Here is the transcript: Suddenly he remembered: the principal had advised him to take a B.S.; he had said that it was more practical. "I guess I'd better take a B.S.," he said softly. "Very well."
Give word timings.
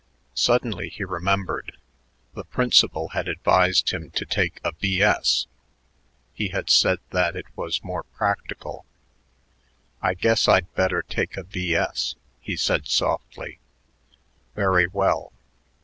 Suddenly 0.33 0.89
he 0.89 1.03
remembered: 1.03 1.77
the 2.33 2.43
principal 2.43 3.09
had 3.09 3.27
advised 3.27 3.91
him 3.91 4.09
to 4.15 4.25
take 4.25 4.59
a 4.63 4.71
B.S.; 4.71 5.45
he 6.33 6.47
had 6.47 6.71
said 6.71 6.97
that 7.11 7.35
it 7.35 7.45
was 7.55 7.83
more 7.83 8.01
practical. 8.01 8.83
"I 10.01 10.15
guess 10.15 10.47
I'd 10.47 10.73
better 10.73 11.03
take 11.03 11.37
a 11.37 11.43
B.S.," 11.43 12.15
he 12.39 12.57
said 12.57 12.87
softly. 12.87 13.59
"Very 14.55 14.87
well." 14.87 15.33